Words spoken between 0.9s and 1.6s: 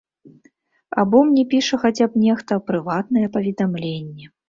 Або мне